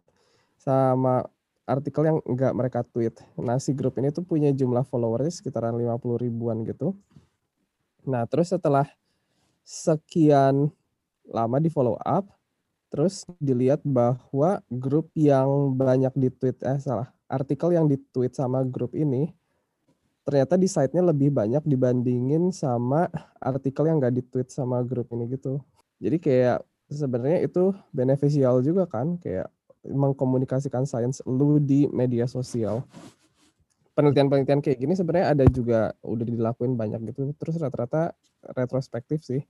[0.56, 1.28] sama
[1.68, 3.20] artikel yang enggak mereka tweet.
[3.36, 6.96] Nah, si grup ini tuh punya jumlah followersnya sekitaran 50 ribuan gitu.
[8.06, 8.86] Nah, terus setelah
[9.66, 10.70] sekian
[11.26, 12.30] lama di follow up,
[12.96, 18.64] Terus dilihat bahwa grup yang banyak di tweet eh salah, artikel yang di tweet sama
[18.64, 19.36] grup ini
[20.26, 23.06] ternyata di site-nya lebih banyak dibandingin sama
[23.38, 25.62] artikel yang gak di tweet sama grup ini gitu.
[26.02, 29.48] Jadi kayak sebenarnya itu beneficial juga kan kayak
[29.86, 32.82] mengkomunikasikan sains lu di media sosial.
[33.94, 37.32] Penelitian-penelitian kayak gini sebenarnya ada juga udah dilakuin banyak gitu.
[37.38, 38.18] Terus rata-rata
[38.58, 39.46] retrospektif sih.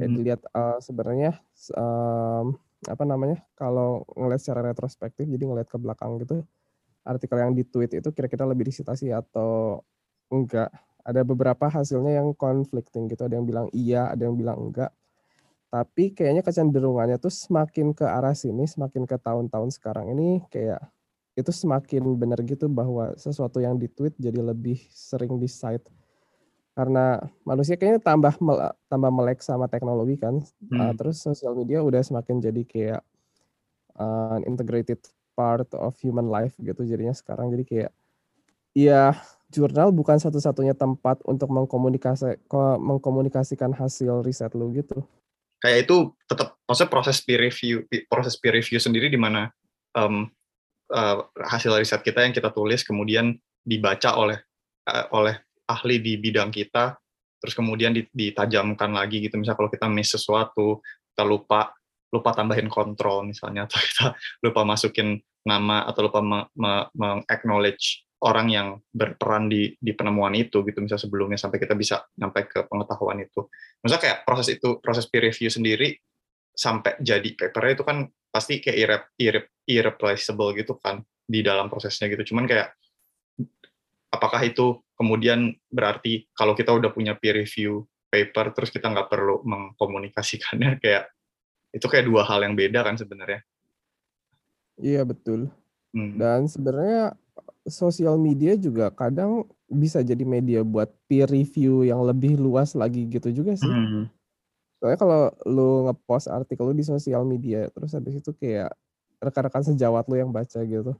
[0.00, 0.16] Kayak hmm.
[0.18, 1.36] dilihat uh, sebenarnya
[1.76, 6.46] um, apa namanya kalau ngeliat secara retrospektif jadi ngeliat ke belakang gitu
[7.02, 9.82] artikel yang di tweet itu kira-kira lebih disitasi atau
[10.28, 10.70] enggak.
[11.04, 13.24] Ada beberapa hasilnya yang conflicting gitu.
[13.24, 14.92] Ada yang bilang iya ada yang bilang enggak.
[15.68, 20.80] Tapi kayaknya kecenderungannya tuh semakin ke arah sini semakin ke tahun-tahun sekarang ini kayak
[21.36, 25.86] itu semakin benar gitu bahwa sesuatu yang di tweet jadi lebih sering di cite
[26.78, 28.38] karena manusia kayaknya tambah
[28.86, 30.38] tambah melek sama teknologi kan.
[30.70, 30.78] Hmm.
[30.78, 33.02] uh, terus sosial media udah semakin jadi kayak
[33.98, 35.02] uh, integrated
[35.34, 37.50] part of human life gitu jadinya sekarang.
[37.50, 37.90] Jadi kayak
[38.78, 39.10] ya
[39.48, 42.44] jurnal bukan satu-satunya tempat untuk mengkomunikasi
[42.78, 45.00] mengkomunikasikan hasil riset lu gitu.
[45.58, 45.96] Kayak itu
[46.28, 49.50] tetap maksudnya proses peer review proses peer review sendiri di mana
[49.96, 50.28] um,
[50.92, 53.34] uh, hasil riset kita yang kita tulis kemudian
[53.64, 54.38] dibaca oleh
[54.86, 55.34] uh, oleh
[55.66, 56.94] ahli di bidang kita
[57.38, 59.40] terus kemudian ditajamkan lagi gitu.
[59.40, 60.84] Misalnya kalau kita miss sesuatu
[61.14, 61.72] kita lupa
[62.08, 64.06] lupa tambahin kontrol misalnya atau kita
[64.44, 66.20] lupa masukin nama atau lupa
[66.92, 72.42] meng-acknowledge orang yang berperan di di penemuan itu gitu misalnya sebelumnya sampai kita bisa sampai
[72.50, 73.46] ke pengetahuan itu.
[73.82, 75.94] Misalnya kayak proses itu proses peer review sendiri
[76.50, 82.10] sampai jadi papernya itu kan pasti kayak irre, irre, irreplaceable gitu kan di dalam prosesnya
[82.10, 82.34] gitu.
[82.34, 82.74] Cuman kayak
[84.10, 89.44] apakah itu kemudian berarti kalau kita udah punya peer review paper terus kita nggak perlu
[89.46, 91.12] mengkomunikasikannya kayak
[91.70, 93.44] itu kayak dua hal yang beda kan sebenarnya.
[94.80, 95.52] Iya betul.
[95.92, 96.16] Hmm.
[96.16, 97.16] Dan sebenarnya
[97.70, 103.28] sosial media juga kadang bisa jadi media buat peer review yang lebih luas lagi gitu
[103.30, 103.68] juga sih.
[103.68, 104.08] Hmm.
[104.80, 108.72] Soalnya kalau lu ngepost artikel lu di sosial media, terus habis itu kayak
[109.18, 110.94] rekan-rekan sejawat lu yang baca gitu.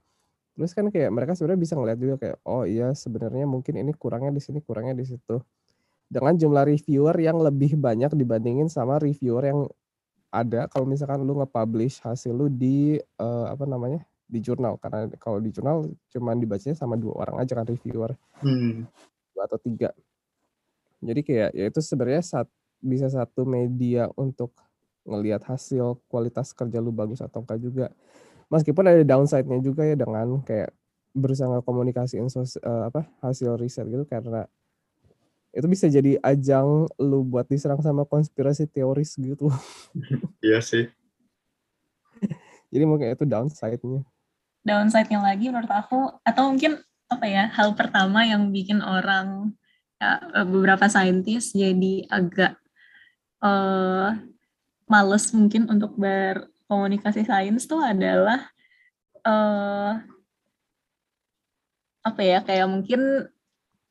[0.58, 4.34] Terus kan kayak mereka sebenarnya bisa ngeliat juga kayak, oh iya sebenarnya mungkin ini kurangnya
[4.34, 5.38] di sini, kurangnya di situ.
[6.10, 9.60] Dengan jumlah reviewer yang lebih banyak dibandingin sama reviewer yang
[10.28, 15.40] ada kalau misalkan lu nge-publish hasil lu di uh, apa namanya di jurnal karena kalau
[15.40, 18.12] di jurnal cuma dibacanya sama dua orang aja kan reviewer
[18.44, 18.84] hmm.
[19.32, 19.90] dua atau tiga
[21.00, 24.52] jadi kayak ya itu sebenarnya saat bisa satu media untuk
[25.08, 27.86] ngelihat hasil kualitas kerja lu bagus atau enggak juga
[28.52, 30.70] meskipun ada downside-nya juga ya dengan kayak
[31.16, 34.44] berusaha komunikasiin sos, uh, apa hasil riset gitu karena
[35.56, 39.48] itu bisa jadi ajang lu buat diserang sama konspirasi teoris gitu.
[40.44, 40.86] Iya sih.
[42.72, 44.04] jadi mungkin itu downside-nya
[44.66, 49.56] downside-nya lagi menurut aku atau mungkin apa ya hal pertama yang bikin orang
[49.96, 52.58] ya, beberapa saintis jadi agak
[53.40, 54.12] uh,
[54.88, 58.48] males mungkin untuk berkomunikasi sains tuh adalah
[59.24, 60.00] uh,
[62.04, 63.28] apa ya kayak mungkin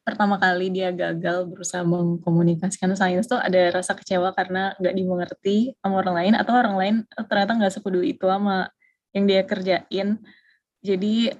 [0.07, 5.99] pertama kali dia gagal berusaha mengkomunikasikan sains tuh ada rasa kecewa karena nggak dimengerti sama
[5.99, 6.95] orang lain atau orang lain
[7.27, 8.71] ternyata nggak sepedu itu sama
[9.11, 10.15] yang dia kerjain
[10.87, 11.35] jadi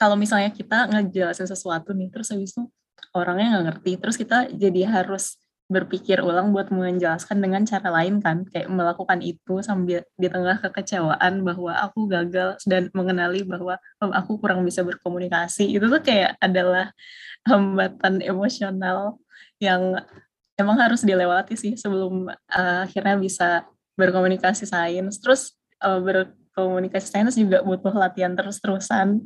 [0.00, 2.66] kalau misalnya kita ngejelasin sesuatu nih, terus habis itu
[3.14, 5.38] orangnya nggak ngerti, terus kita jadi harus
[5.70, 11.46] berpikir ulang buat menjelaskan dengan cara lain kan, kayak melakukan itu sambil di tengah kekecewaan
[11.46, 16.90] bahwa aku gagal dan mengenali bahwa oh, aku kurang bisa berkomunikasi, itu tuh kayak adalah
[17.46, 19.20] hambatan emosional
[19.62, 20.02] yang
[20.58, 23.48] emang harus dilewati sih sebelum uh, akhirnya bisa
[23.94, 25.20] berkomunikasi sains.
[25.22, 29.24] Terus uh, ber, komunikasi sains juga butuh latihan terus-terusan.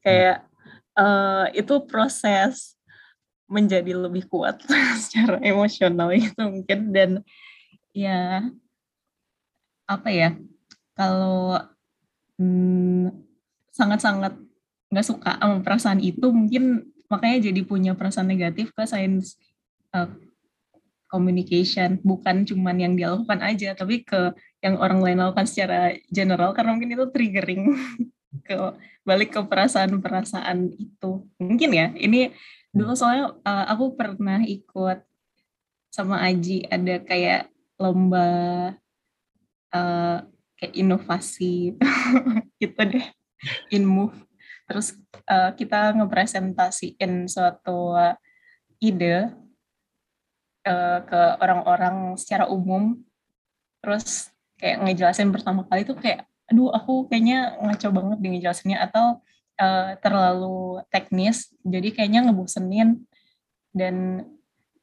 [0.00, 0.48] Kayak
[0.96, 2.78] uh, itu proses
[3.50, 4.62] menjadi lebih kuat
[5.02, 6.94] secara emosional itu mungkin.
[6.94, 7.10] Dan
[7.90, 8.46] ya
[9.90, 10.38] apa ya
[10.94, 11.58] kalau
[12.38, 13.10] hmm,
[13.74, 14.38] sangat-sangat
[14.90, 19.34] nggak suka sama perasaan itu mungkin makanya jadi punya perasaan negatif ke sains
[19.94, 20.06] uh,
[21.10, 24.30] communication bukan cuman yang dia lakukan aja tapi ke
[24.62, 27.74] yang orang lain lakukan secara general karena mungkin itu triggering
[28.46, 28.56] ke
[29.02, 31.26] balik ke perasaan-perasaan itu.
[31.42, 32.30] Mungkin ya ini
[32.70, 35.02] dulu soalnya uh, aku pernah ikut
[35.90, 38.30] sama Aji ada kayak lomba
[39.74, 40.18] uh,
[40.54, 41.74] kayak inovasi
[42.62, 43.06] gitu deh
[43.74, 44.14] in move.
[44.70, 44.94] Terus
[45.26, 47.98] uh, kita ngepresentasiin suatu
[48.78, 49.34] ide
[50.66, 52.98] uh, ke orang-orang secara umum.
[53.80, 54.28] Terus
[54.60, 59.22] kayak ngejelasin pertama kali tuh kayak aduh aku kayaknya ngaco banget di ngejelasinnya atau
[59.62, 63.04] uh, terlalu teknis jadi kayaknya ngebosenin.
[63.70, 64.26] Dan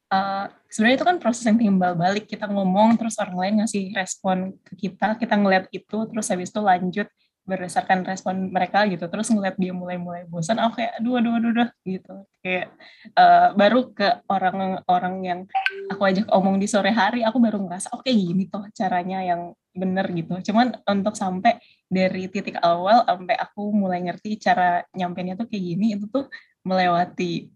[0.08, 2.26] uh, sebenarnya itu kan proses yang timbal balik.
[2.26, 6.62] Kita ngomong terus orang lain ngasih respon ke kita kita ngeliat itu terus habis itu
[6.64, 7.08] lanjut
[7.48, 9.08] berdasarkan respon mereka gitu.
[9.08, 12.16] Terus ngeliat dia mulai-mulai bosan aku kayak aduh aduh aduh, aduh gitu.
[12.44, 12.76] Kayak
[13.16, 15.40] uh, baru ke orang-orang yang
[15.88, 19.56] aku ajak omong di sore hari aku baru ngerasa oke okay, gini toh caranya yang
[19.72, 20.52] bener gitu.
[20.52, 21.56] Cuman untuk sampai
[21.88, 26.28] dari titik awal sampai aku mulai ngerti cara nyampainya tuh kayak gini itu tuh
[26.68, 27.48] melewati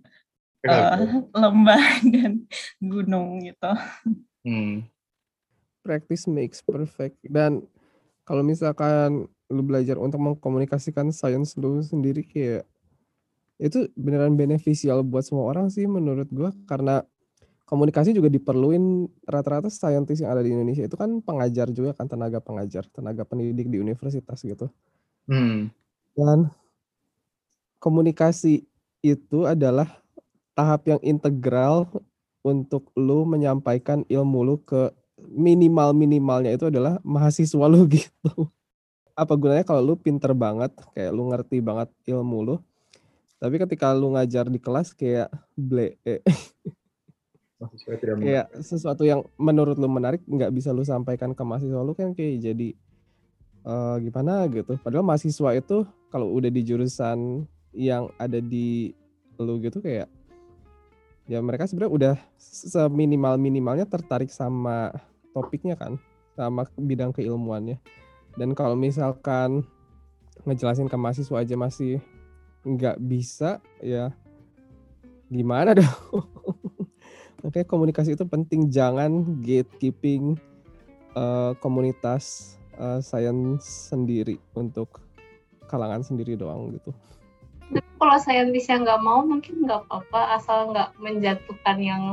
[0.72, 2.48] uh, lembah dan
[2.80, 3.72] gunung gitu.
[4.48, 4.88] Hmm.
[5.82, 7.18] practice makes perfect.
[7.26, 7.66] Dan
[8.22, 12.64] kalau misalkan lu belajar untuk mengkomunikasikan sains lu sendiri kayak
[13.62, 17.06] itu beneran beneficial buat semua orang sih menurut gua karena
[17.70, 19.08] komunikasi juga diperluin.
[19.24, 23.70] Rata-rata saintis yang ada di Indonesia itu kan pengajar juga kan tenaga pengajar tenaga pendidik
[23.70, 24.68] di universitas gitu.
[25.30, 25.70] Hmm.
[26.18, 26.50] dan
[27.78, 28.66] komunikasi
[29.06, 30.02] itu adalah
[30.58, 31.88] tahap yang integral
[32.42, 34.90] untuk lu menyampaikan ilmu lu ke
[35.30, 38.50] minimal minimalnya itu adalah mahasiswa lu gitu
[39.14, 42.56] apa gunanya kalau lu pinter banget kayak lu ngerti banget ilmu lu
[43.42, 46.22] tapi ketika lu ngajar di kelas kayak ble tidak
[48.22, 52.42] kayak sesuatu yang menurut lu menarik nggak bisa lu sampaikan ke mahasiswa lu kan kayak
[52.42, 52.70] jadi
[53.66, 54.78] uh, gimana gitu.
[54.82, 58.92] Padahal mahasiswa itu kalau udah di jurusan yang ada di
[59.42, 60.10] lu gitu kayak
[61.26, 64.92] ya mereka sebenarnya udah seminimal minimalnya tertarik sama
[65.32, 65.96] topiknya kan
[66.36, 67.80] sama bidang keilmuannya
[68.36, 69.64] dan kalau misalkan
[70.48, 72.02] ngejelasin ke mahasiswa aja masih
[72.66, 74.14] nggak bisa ya
[75.32, 76.26] gimana dong
[77.42, 80.38] Makanya komunikasi itu penting, jangan gatekeeping
[81.18, 85.02] uh, komunitas uh, sains sendiri untuk
[85.66, 86.94] kalangan sendiri doang gitu.
[87.72, 92.04] Tapi kalau saintisnya nggak mau mungkin nggak apa-apa asal nggak menjatuhkan yang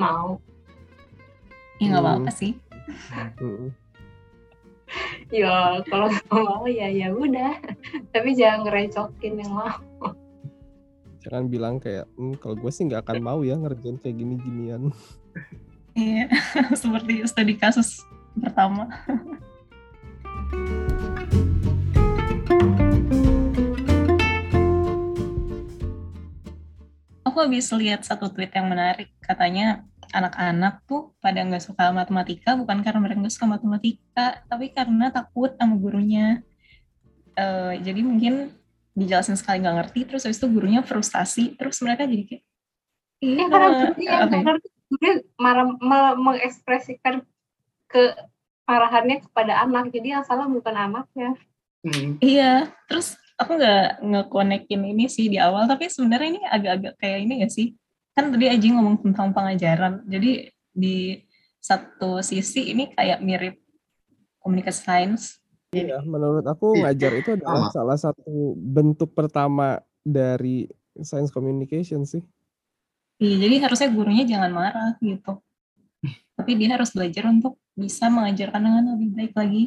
[0.00, 0.40] mau.
[1.76, 2.08] Ya nggak hmm.
[2.08, 2.52] apa-apa sih.
[3.36, 3.68] Hmm.
[5.28, 7.52] Ya kalau nggak mau ya ya udah.
[8.12, 9.78] Tapi jangan ngerecokin yang mau.
[11.24, 14.88] Jangan bilang kayak hm, kalau gue sih nggak akan mau ya ngerjain kayak gini-ginian.
[15.92, 16.30] Iya
[16.80, 18.06] seperti studi kasus
[18.38, 18.88] pertama.
[27.28, 32.80] Aku habis lihat satu tweet yang menarik katanya anak-anak tuh pada nggak suka matematika bukan
[32.80, 36.40] karena mereka nggak suka matematika tapi karena takut sama gurunya
[37.38, 38.52] uh, jadi mungkin
[38.98, 42.44] dijelasin sekali nggak ngerti terus habis itu gurunya frustasi terus mereka jadi kayak
[43.22, 44.40] iya karena gurunya okay.
[44.42, 45.66] ngerti gurunya marah
[46.18, 47.14] mengekspresikan
[47.86, 48.02] ke
[48.68, 51.38] parahannya kepada anak jadi yang salah bukan anaknya
[51.86, 52.20] hmm.
[52.20, 57.34] iya terus aku nggak ngekonekin ini sih di awal tapi sebenarnya ini agak-agak kayak ini
[57.46, 57.78] ya sih
[58.18, 61.22] kan tadi Aji ngomong tentang pengajaran jadi di
[61.62, 63.54] satu sisi ini kayak mirip
[64.42, 66.88] komunikasi sains Iya, menurut aku iya.
[66.88, 70.64] ngajar itu adalah salah satu bentuk pertama dari
[70.96, 72.24] science communication sih.
[73.20, 75.44] Iya, jadi harusnya gurunya jangan marah gitu.
[76.40, 79.64] Tapi dia harus belajar untuk bisa mengajarkan dengan lebih baik lagi.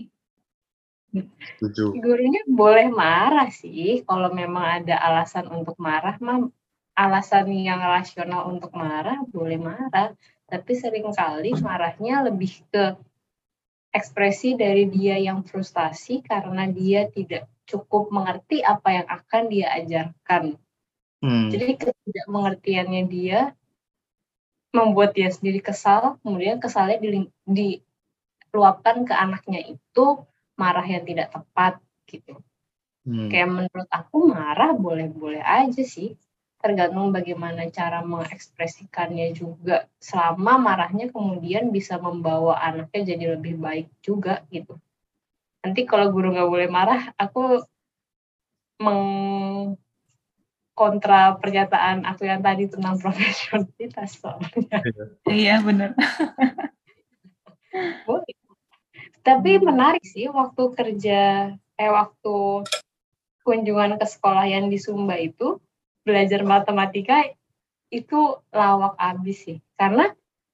[1.13, 1.93] Gitu.
[2.01, 6.49] Gurunya boleh marah sih, kalau memang ada alasan untuk marah, mah
[6.95, 10.13] alasan yang rasional untuk marah boleh marah.
[10.51, 12.99] Tapi sering kali marahnya lebih ke
[13.91, 20.60] ekspresi dari dia yang frustasi karena dia tidak cukup mengerti apa yang akan dia ajarkan.
[21.23, 21.47] Hmm.
[21.54, 23.56] Jadi ketidakmengertiannya dia
[24.71, 26.99] membuat dia sendiri kesal, kemudian kesalnya
[27.47, 30.06] diluapkan ke anaknya itu
[30.56, 32.39] marah yang tidak tepat gitu.
[33.08, 33.27] Hmm.
[33.32, 36.15] Kayak menurut aku marah boleh-boleh aja sih
[36.62, 39.89] tergantung bagaimana cara mengekspresikannya juga.
[39.97, 44.78] Selama marahnya kemudian bisa membawa anaknya jadi lebih baik juga gitu.
[45.65, 47.65] Nanti kalau guru nggak boleh marah aku
[48.82, 49.78] mengkontra
[51.38, 54.82] pernyataan aku yang tadi tentang profesionalitas soalnya.
[55.26, 55.62] Iya.
[55.65, 55.97] Benar.
[59.21, 62.65] Tapi menarik sih waktu kerja eh waktu
[63.45, 65.62] kunjungan ke sekolah yang di Sumba itu
[66.01, 67.23] belajar matematika
[67.91, 69.57] itu lawak abis sih.
[69.75, 70.09] Karena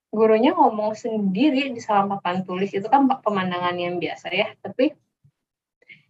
[0.10, 4.48] gurunya ngomong sendiri di salam papan tulis itu kan pemandangan yang biasa ya.
[4.60, 4.92] Tapi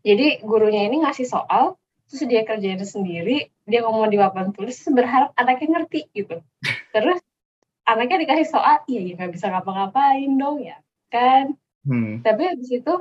[0.05, 1.75] jadi gurunya ini ngasih soal
[2.07, 6.39] terus dia kerjain sendiri dia ngomong di papan tulis berharap anaknya ngerti gitu.
[6.95, 7.19] Terus
[7.87, 11.55] anaknya dikasih soal iya ya nggak bisa ngapa-ngapain dong ya kan.
[11.87, 12.19] Hmm.
[12.19, 12.93] tapi habis itu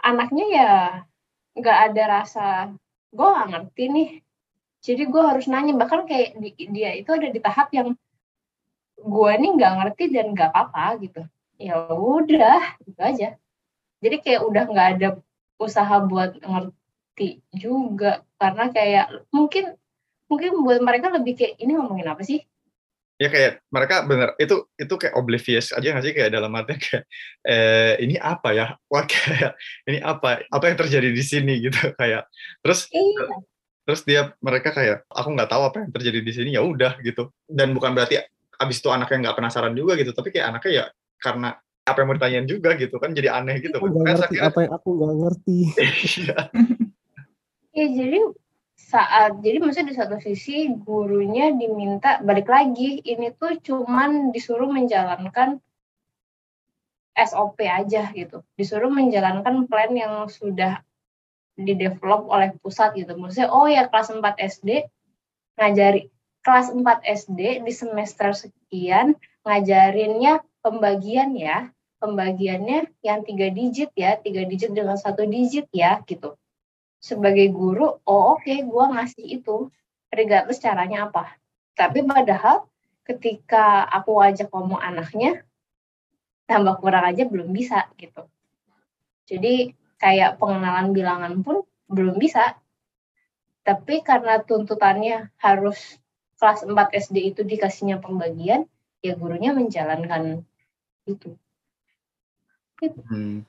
[0.00, 0.70] anaknya ya
[1.52, 2.46] nggak ada rasa
[3.12, 4.10] gue nggak ngerti nih
[4.84, 7.96] jadi gue harus nanya bahkan kayak di, dia itu ada di tahap yang
[9.00, 11.22] gue nih nggak ngerti dan nggak apa-apa gitu.
[11.56, 13.28] Ya udah gitu aja.
[14.04, 15.08] Jadi kayak udah nggak ada
[15.56, 19.72] usaha buat ngerti juga karena kayak mungkin
[20.28, 22.44] mungkin buat mereka lebih kayak ini ngomongin apa sih?
[23.16, 26.12] Ya kayak mereka bener itu itu kayak oblivious aja nggak sih?
[26.12, 27.04] Kayak dalam artinya kayak
[27.48, 28.66] eh, ini apa ya?
[28.92, 29.56] Wah kayak
[29.88, 30.44] ini apa?
[30.52, 31.56] Apa yang terjadi di sini?
[31.64, 32.28] gitu kayak.
[32.60, 33.40] Terus iya
[33.84, 37.30] terus dia mereka kayak aku nggak tahu apa yang terjadi di sini ya udah gitu.
[37.46, 38.20] Dan bukan berarti
[38.58, 40.84] abis itu anaknya nggak penasaran juga gitu tapi kayak anaknya ya
[41.18, 41.48] karena
[41.84, 43.76] apa yang mau ditanyain juga gitu kan jadi aneh gitu.
[43.76, 45.58] Aku kan ngerti apa yang aku nggak ngerti.
[46.20, 46.38] Iya.
[47.74, 48.22] Ya jadi
[48.78, 55.58] saat jadi maksudnya di satu sisi gurunya diminta balik lagi ini tuh cuman disuruh menjalankan
[57.18, 58.46] SOP aja gitu.
[58.54, 60.86] Disuruh menjalankan plan yang sudah
[61.54, 63.14] didevelop oleh pusat gitu.
[63.14, 64.90] Maksudnya oh ya kelas 4 SD
[65.58, 66.10] ngajari
[66.44, 69.14] kelas 4 SD di semester sekian
[69.46, 71.70] ngajarinnya pembagian ya.
[72.02, 76.36] Pembagiannya yang tiga digit ya, tiga digit dengan satu digit ya gitu.
[77.00, 79.72] Sebagai guru, oh oke okay, gue ngasih itu,
[80.12, 81.32] regardless caranya apa.
[81.72, 82.68] Tapi padahal
[83.08, 85.48] ketika aku ajak ngomong anaknya
[86.44, 88.28] tambah kurang aja belum bisa gitu
[89.24, 92.56] jadi kayak pengenalan bilangan pun belum bisa
[93.64, 95.96] tapi karena tuntutannya harus
[96.36, 96.76] kelas 4
[97.08, 98.68] SD itu dikasihnya pembagian
[99.00, 100.44] ya gurunya menjalankan
[101.08, 101.36] itu
[102.80, 103.00] gitu.
[103.08, 103.44] Hmm.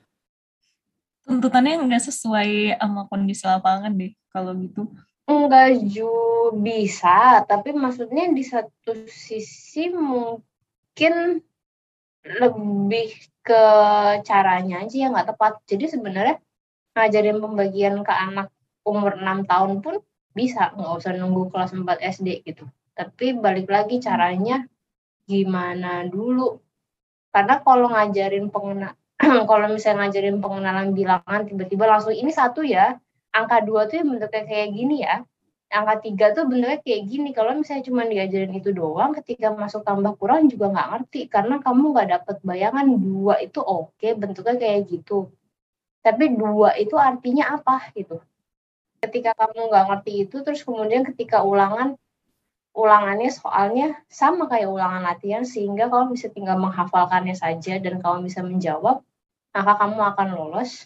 [1.28, 4.88] tuntutannya nggak sesuai sama kondisi lapangan deh kalau gitu
[5.26, 6.08] enggak ju
[6.56, 11.42] bisa tapi maksudnya di satu sisi mungkin
[12.26, 13.14] lebih
[13.46, 13.62] ke
[14.26, 15.62] caranya aja yang nggak tepat.
[15.70, 16.36] Jadi sebenarnya
[16.98, 18.50] ngajarin pembagian ke anak
[18.82, 20.02] umur 6 tahun pun
[20.34, 21.86] bisa, nggak usah nunggu kelas 4
[22.18, 22.66] SD gitu.
[22.92, 24.66] Tapi balik lagi caranya
[25.24, 26.58] gimana dulu.
[27.30, 28.96] Karena kalau ngajarin pengena
[29.50, 33.00] kalau misalnya ngajarin pengenalan bilangan tiba-tiba langsung ini satu ya,
[33.32, 35.24] angka dua tuh bentuknya kayak gini ya
[35.78, 37.28] angka tiga tuh bentuknya kayak gini.
[37.36, 41.84] Kalau misalnya cuma diajarin itu doang, ketika masuk tambah kurang juga nggak ngerti karena kamu
[41.92, 45.28] nggak dapet bayangan dua itu oke okay, bentuknya kayak gitu.
[46.00, 48.22] Tapi dua itu artinya apa gitu.
[49.02, 52.00] Ketika kamu nggak ngerti itu, terus kemudian ketika ulangan
[52.76, 58.44] ulangannya soalnya sama kayak ulangan latihan sehingga kamu bisa tinggal menghafalkannya saja dan kamu bisa
[58.44, 59.00] menjawab
[59.56, 60.84] maka kamu akan lolos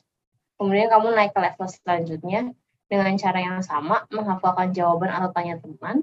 [0.55, 2.55] kemudian kamu naik ke level selanjutnya
[2.91, 6.03] dengan cara yang sama menghafalkan jawaban atau tanya teman.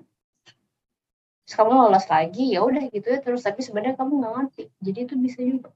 [1.44, 3.44] Terus kamu lolos lagi ya udah gitu ya terus.
[3.44, 4.64] Tapi sebenarnya kamu nggak ngerti.
[4.80, 5.70] Jadi itu bisa juga.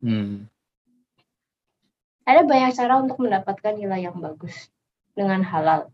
[0.00, 0.48] Hmm.
[2.24, 4.72] ada banyak cara untuk mendapatkan nilai yang bagus
[5.12, 5.92] dengan halal.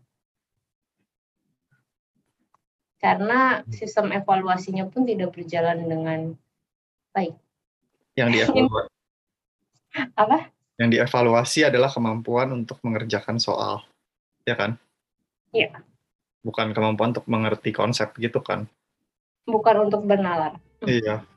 [3.03, 6.19] Karena sistem evaluasinya pun tidak berjalan dengan
[7.11, 7.35] baik.
[8.15, 8.87] Yang dievaluasi
[10.23, 10.37] apa?
[10.79, 13.83] Yang dievaluasi adalah kemampuan untuk mengerjakan soal
[14.47, 14.79] ya kan?
[15.51, 15.83] Iya.
[16.47, 18.71] Bukan kemampuan untuk mengerti konsep gitu kan?
[19.43, 20.55] Bukan untuk bernalar.
[20.87, 21.27] Iya.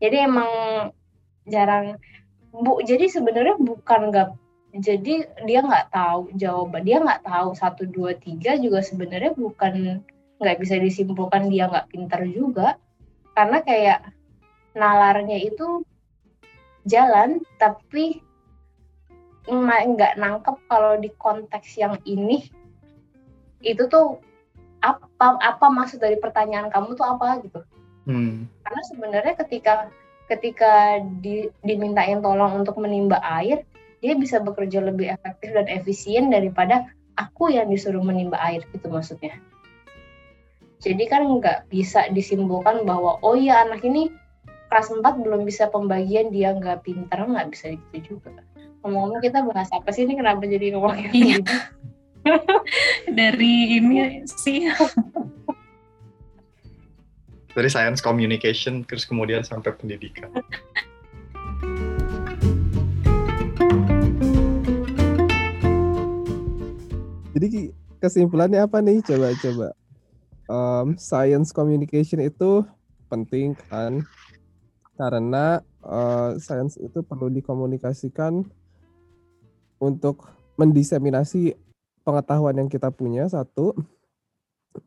[0.00, 0.50] Jadi emang
[1.44, 2.00] jarang
[2.52, 2.80] bu.
[2.80, 4.28] Jadi sebenarnya bukan nggak.
[4.76, 6.84] Jadi dia nggak tahu jawaban.
[6.84, 10.00] Dia nggak tahu satu dua tiga juga sebenarnya bukan
[10.36, 12.80] nggak bisa disimpulkan dia nggak pintar juga.
[13.36, 14.00] Karena kayak
[14.76, 15.84] nalarnya itu
[16.84, 18.20] jalan tapi
[19.46, 22.50] nggak nangkep kalau di konteks yang ini
[23.62, 24.18] itu tuh
[24.82, 27.60] apa apa maksud dari pertanyaan kamu tuh apa gitu?
[28.06, 28.46] Hmm.
[28.62, 29.90] karena sebenarnya ketika
[30.30, 33.66] ketika di, dimintain tolong untuk menimba air
[33.98, 36.86] dia bisa bekerja lebih efektif dan efisien daripada
[37.18, 39.34] aku yang disuruh menimba air gitu maksudnya.
[40.78, 44.12] Jadi kan nggak bisa disimpulkan bahwa oh iya anak ini
[44.70, 48.38] kelas 4 belum bisa pembagian dia nggak pintar nggak bisa gitu juga
[48.86, 50.14] ngomong-ngomong kita bahas apa sih ini?
[50.14, 51.42] Kenapa jadi ngomongin iya.
[51.42, 51.54] gitu?
[53.18, 54.70] dari ini sih.
[57.50, 60.30] Dari science communication terus kemudian sampai pendidikan.
[67.34, 69.02] Jadi kesimpulannya apa nih?
[69.02, 69.74] Coba-coba
[70.46, 72.62] um, science communication itu
[73.10, 74.06] penting kan?
[74.94, 78.46] Karena uh, science itu perlu dikomunikasikan
[79.80, 80.24] untuk
[80.56, 81.56] mendiseminasi
[82.06, 83.76] pengetahuan yang kita punya satu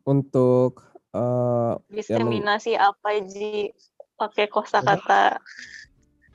[0.02, 0.82] untuk
[1.14, 2.94] uh, diseminasi yang...
[2.94, 3.74] apa ji
[4.16, 5.38] pakai kosakata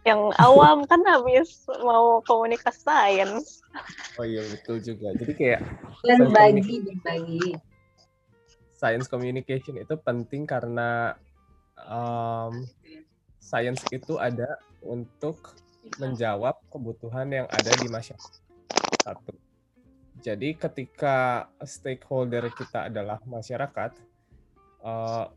[0.06, 3.66] yang awam kan habis mau komunikasi sains.
[4.22, 5.18] Oh iya betul juga.
[5.18, 5.62] Jadi kayak
[6.06, 7.58] berbagi berbagi.
[8.78, 11.18] Science communication itu penting karena
[11.90, 12.70] um,
[13.42, 15.58] science itu ada untuk
[15.98, 18.45] menjawab kebutuhan yang ada di masyarakat
[19.06, 19.38] satu.
[20.26, 23.94] Jadi ketika stakeholder kita adalah masyarakat,
[24.82, 25.30] uh,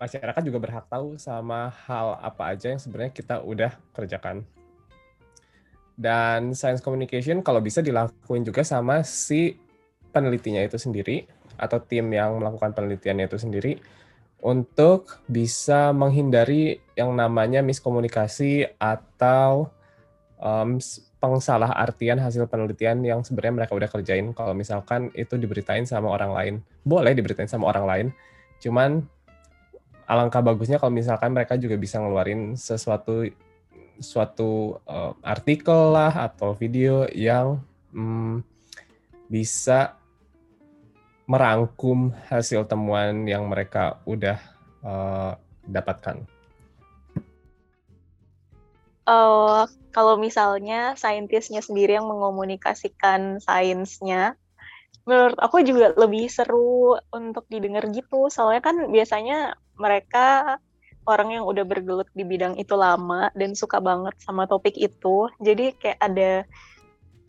[0.00, 4.48] masyarakat juga berhak tahu sama hal apa aja yang sebenarnya kita udah kerjakan.
[6.00, 9.60] Dan science communication kalau bisa dilakuin juga sama si
[10.08, 11.28] penelitinya itu sendiri
[11.60, 13.72] atau tim yang melakukan penelitiannya itu sendiri
[14.40, 19.68] untuk bisa menghindari yang namanya miskomunikasi atau
[20.40, 20.80] um,
[21.20, 24.32] pengsalah artian hasil penelitian yang sebenarnya mereka udah kerjain.
[24.32, 28.06] Kalau misalkan itu diberitain sama orang lain, boleh diberitain sama orang lain.
[28.58, 29.04] Cuman
[30.08, 33.28] alangkah bagusnya kalau misalkan mereka juga bisa ngeluarin sesuatu
[34.00, 37.60] suatu uh, artikel lah atau video yang
[37.92, 38.40] hmm,
[39.28, 40.00] bisa
[41.28, 44.40] merangkum hasil temuan yang mereka udah
[44.82, 45.36] uh,
[45.68, 46.39] dapatkan.
[49.10, 54.38] Uh, kalau misalnya saintisnya sendiri yang mengomunikasikan sainsnya,
[55.02, 58.30] menurut aku juga lebih seru untuk didengar gitu.
[58.30, 60.56] Soalnya kan biasanya mereka
[61.10, 65.26] orang yang udah bergelut di bidang itu lama dan suka banget sama topik itu.
[65.42, 66.46] Jadi kayak ada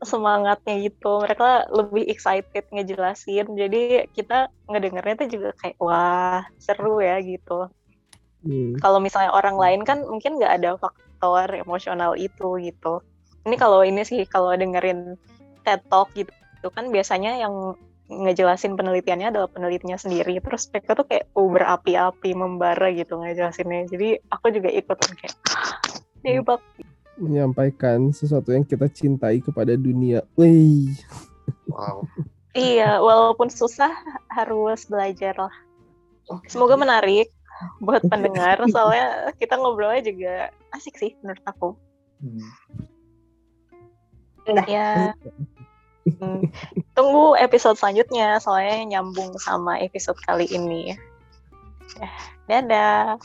[0.05, 1.25] semangatnya gitu.
[1.25, 3.49] Mereka lebih excited ngejelasin.
[3.57, 7.73] Jadi kita ngedengernya tuh juga kayak wah seru ya gitu.
[8.45, 8.77] Hmm.
[8.77, 11.10] Kalau misalnya orang lain kan mungkin nggak ada faktor
[11.61, 13.05] emosional itu gitu.
[13.45, 15.17] Ini kalau ini sih kalau dengerin
[15.65, 16.33] TED Talk gitu
[16.73, 17.77] kan biasanya yang
[18.11, 20.37] ngejelasin penelitiannya adalah penelitinya sendiri.
[20.43, 23.87] Terus mereka tuh kayak uh, berapi-api membara gitu ngejelasinnya.
[23.87, 25.35] Jadi aku juga ikutan kayak
[26.21, 26.61] hebat
[27.21, 30.25] menyampaikan sesuatu yang kita cintai kepada dunia.
[30.35, 30.97] Wih.
[31.69, 32.03] wow.
[32.51, 33.93] Iya walaupun susah
[34.27, 35.55] harus belajar lah.
[36.51, 37.31] Semoga menarik
[37.79, 40.35] buat pendengar soalnya kita ngobrolnya juga
[40.75, 41.69] asik sih menurut aku
[42.23, 42.49] hmm.
[44.41, 45.13] Nah, ya
[46.01, 46.49] Hmm,
[46.97, 50.97] tunggu episode selanjutnya soalnya nyambung sama episode kali ini.
[51.99, 52.09] Ya,
[52.49, 53.21] dadah.